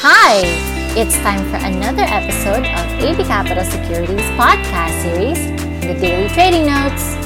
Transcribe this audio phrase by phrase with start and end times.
[0.00, 0.42] Hi!
[0.96, 5.38] It's time for another episode of AB Capital Securities podcast series,
[5.80, 7.16] The Daily Trading Notes.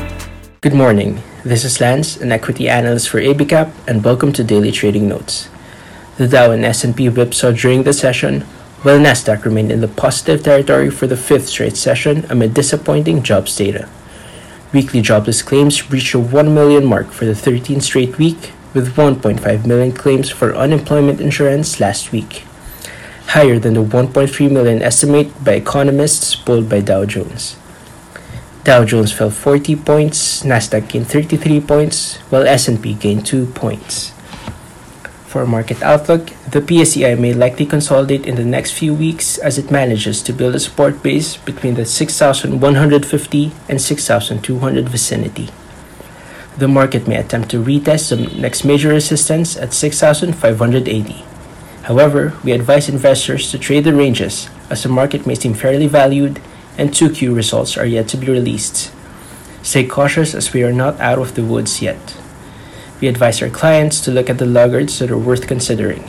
[0.63, 1.21] Good morning.
[1.45, 5.51] This is Lance, an equity analyst for ABCap, and welcome to Daily Trading Notes.
[6.17, 8.41] The Dow and S&P whipsaw during the session,
[8.81, 13.55] while Nasdaq remained in the positive territory for the fifth straight session amid disappointing jobs
[13.55, 13.87] data.
[14.73, 19.67] Weekly jobless claims reached a 1 million mark for the 13th straight week, with 1.5
[19.67, 22.45] million claims for unemployment insurance last week,
[23.33, 27.57] higher than the 1.3 million estimate by economists polled by Dow Jones.
[28.63, 34.13] Dow Jones fell 40 points, Nasdaq gained 33 points, while S&P gained 2 points.
[35.25, 39.71] For market outlook, the PSEI may likely consolidate in the next few weeks as it
[39.71, 45.49] manages to build a support base between the 6,150 and 6,200 vicinity.
[46.59, 51.32] The market may attempt to retest the next major resistance at 6,580.
[51.83, 56.41] However, we advise investors to trade the ranges as the market may seem fairly valued
[56.79, 58.93] and 2Q results are yet to be released.
[59.63, 62.17] Stay cautious as we are not out of the woods yet.
[63.01, 66.03] We advise our clients to look at the laggards that are worth considering.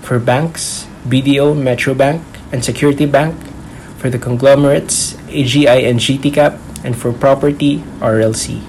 [0.00, 3.36] For banks, BDO, Metrobank, and Security Bank.
[3.98, 6.84] For the conglomerates, AGI and GTCAP.
[6.84, 8.64] And for property, RLC.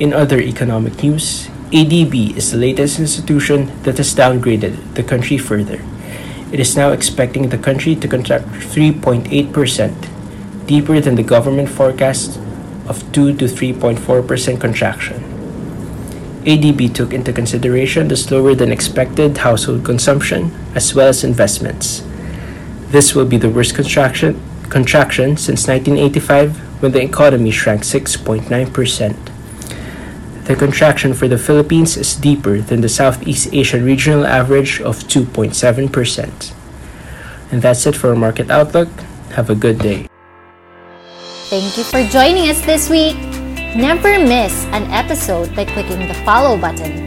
[0.00, 5.82] In other economic news, ADB is the latest institution that has downgraded the country further.
[6.52, 12.38] It is now expecting the country to contract 3.8%, deeper than the government forecast
[12.86, 15.20] of 2 to 3.4% contraction.
[16.44, 22.04] ADB took into consideration the slower than expected household consumption as well as investments.
[22.94, 29.33] This will be the worst contraction, contraction since 1985 when the economy shrank 6.9%.
[30.44, 36.52] The contraction for the Philippines is deeper than the Southeast Asian regional average of 2.7%.
[37.50, 38.88] And that's it for our market outlook.
[39.32, 40.06] Have a good day.
[41.48, 43.16] Thank you for joining us this week.
[43.74, 47.06] Never miss an episode by clicking the follow button.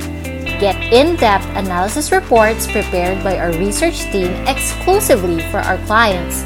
[0.58, 6.42] Get in depth analysis reports prepared by our research team exclusively for our clients.